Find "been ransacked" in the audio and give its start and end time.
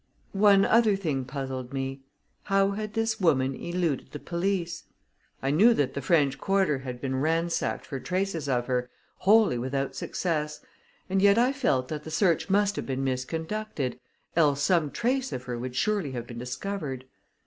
6.99-7.85